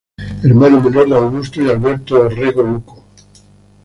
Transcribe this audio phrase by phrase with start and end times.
[0.41, 3.03] Hermano menor de Augusto y Alberto Orrego Luco.